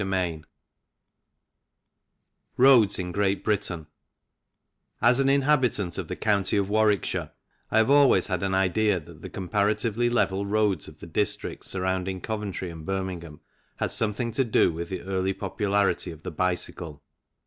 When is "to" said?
14.31-14.43